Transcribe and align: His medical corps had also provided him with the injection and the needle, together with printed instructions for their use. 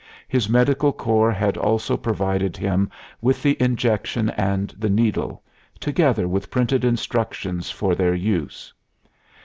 His 0.27 0.49
medical 0.49 0.91
corps 0.91 1.31
had 1.31 1.57
also 1.57 1.95
provided 1.95 2.57
him 2.57 2.89
with 3.21 3.43
the 3.43 3.55
injection 3.61 4.31
and 4.31 4.73
the 4.79 4.89
needle, 4.89 5.43
together 5.79 6.27
with 6.27 6.49
printed 6.49 6.83
instructions 6.83 7.69
for 7.69 7.93
their 7.93 8.15
use. 8.15 8.73